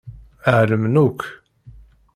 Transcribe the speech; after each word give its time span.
Ɛelmen 0.57 0.95
akk. 1.05 1.21